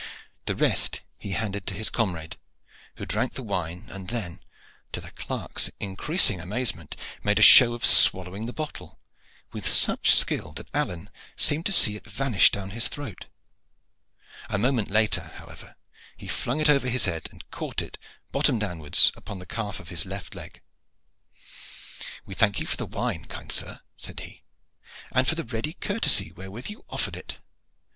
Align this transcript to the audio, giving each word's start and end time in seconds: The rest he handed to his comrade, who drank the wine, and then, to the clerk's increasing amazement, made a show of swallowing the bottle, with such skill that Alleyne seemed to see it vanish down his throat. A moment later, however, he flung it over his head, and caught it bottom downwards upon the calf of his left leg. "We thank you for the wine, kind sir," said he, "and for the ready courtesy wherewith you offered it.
The 0.45 0.55
rest 0.55 1.01
he 1.19 1.33
handed 1.33 1.67
to 1.67 1.75
his 1.75 1.91
comrade, 1.91 2.37
who 2.95 3.05
drank 3.05 3.33
the 3.33 3.43
wine, 3.43 3.85
and 3.89 4.07
then, 4.09 4.39
to 4.93 4.99
the 4.99 5.11
clerk's 5.11 5.69
increasing 5.79 6.41
amazement, 6.41 6.95
made 7.23 7.37
a 7.37 7.43
show 7.43 7.75
of 7.75 7.85
swallowing 7.85 8.47
the 8.47 8.51
bottle, 8.51 8.99
with 9.53 9.67
such 9.67 10.15
skill 10.15 10.53
that 10.53 10.71
Alleyne 10.73 11.11
seemed 11.35 11.67
to 11.67 11.71
see 11.71 11.95
it 11.97 12.07
vanish 12.07 12.49
down 12.49 12.71
his 12.71 12.87
throat. 12.87 13.27
A 14.49 14.57
moment 14.57 14.89
later, 14.89 15.33
however, 15.35 15.75
he 16.17 16.27
flung 16.27 16.59
it 16.59 16.67
over 16.67 16.89
his 16.89 17.05
head, 17.05 17.27
and 17.31 17.51
caught 17.51 17.79
it 17.79 17.99
bottom 18.31 18.57
downwards 18.57 19.11
upon 19.15 19.37
the 19.37 19.45
calf 19.45 19.79
of 19.79 19.89
his 19.89 20.07
left 20.07 20.33
leg. 20.33 20.61
"We 22.25 22.33
thank 22.33 22.59
you 22.59 22.65
for 22.65 22.77
the 22.77 22.87
wine, 22.87 23.25
kind 23.25 23.51
sir," 23.51 23.81
said 23.97 24.19
he, 24.21 24.41
"and 25.11 25.27
for 25.27 25.35
the 25.35 25.43
ready 25.43 25.73
courtesy 25.73 26.31
wherewith 26.31 26.71
you 26.71 26.83
offered 26.89 27.15
it. 27.15 27.37